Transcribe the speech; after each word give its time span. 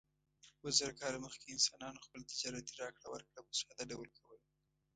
اووه 0.59 0.71
زره 0.79 0.93
کاله 0.99 1.17
مخکې 1.25 1.45
انسانانو 1.55 2.03
خپل 2.05 2.21
تجارتي 2.31 2.73
راکړه 2.81 3.07
ورکړه 3.09 3.39
په 3.47 3.53
ساده 3.59 3.83
ډول 3.91 4.07
کوله. 4.17 4.43